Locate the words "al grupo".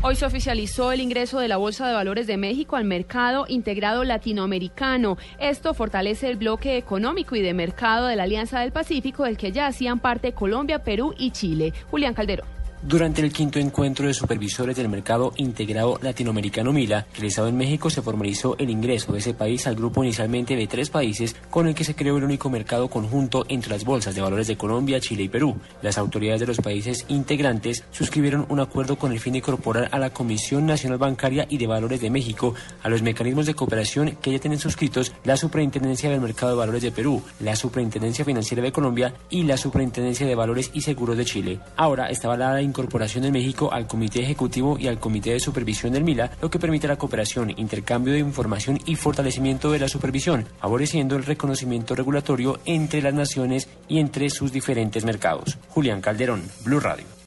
19.66-20.04